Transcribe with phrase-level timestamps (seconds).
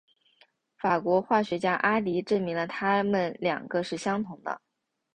[0.79, 4.59] 法国化学家阿迪证明了它们两个是相同的。